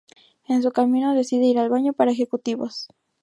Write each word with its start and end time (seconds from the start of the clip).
En 0.47 0.63
su 0.63 0.71
camino, 0.71 1.13
decide 1.13 1.45
ir 1.45 1.59
al 1.59 1.69
baño 1.69 1.93
para 1.93 2.09
ejecutivos. 2.11 2.87